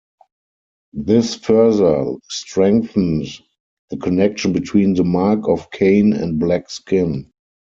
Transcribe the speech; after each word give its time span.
This 0.93 1.35
further 1.35 2.13
strengthened 2.27 3.27
the 3.91 3.97
connection 3.97 4.51
between 4.51 4.95
the 4.95 5.03
mark 5.03 5.47
of 5.47 5.69
Cain 5.69 6.13
and 6.13 6.39
black 6.39 6.71
skin. 6.71 7.29